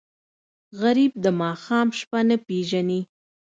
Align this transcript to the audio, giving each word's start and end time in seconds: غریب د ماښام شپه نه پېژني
غریب 0.81 1.11
د 1.23 1.25
ماښام 1.41 1.87
شپه 1.99 2.19
نه 2.29 2.37
پېژني 2.47 3.01